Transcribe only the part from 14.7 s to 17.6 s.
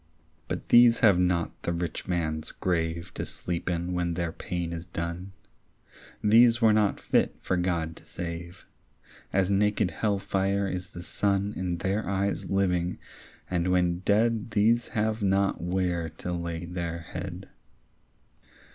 have not where to lay their head.